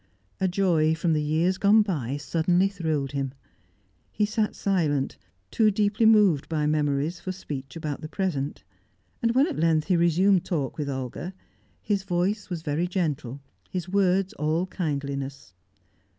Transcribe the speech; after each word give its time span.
A 0.39 0.47
joy 0.47 0.95
from 0.95 1.13
the 1.13 1.21
years 1.21 1.59
gone 1.59 1.83
by 1.83 2.17
suddenly 2.17 2.67
thrilled 2.67 3.11
him. 3.11 3.35
He 4.11 4.25
sat 4.25 4.55
silent, 4.55 5.15
too 5.51 5.69
deeply 5.69 6.07
moved 6.07 6.49
by 6.49 6.65
memories 6.65 7.19
for 7.19 7.31
speech 7.31 7.75
about 7.75 8.01
the 8.01 8.09
present. 8.09 8.63
And 9.21 9.35
when 9.35 9.45
at 9.45 9.59
length 9.59 9.89
he 9.89 9.95
resumed 9.95 10.43
talk 10.43 10.79
with 10.79 10.89
Olga, 10.89 11.35
his 11.83 12.01
voice 12.01 12.49
was 12.49 12.63
very 12.63 12.87
gentle, 12.87 13.41
his 13.69 13.87
words 13.89 14.33
all 14.33 14.65
kindliness. 14.65 15.53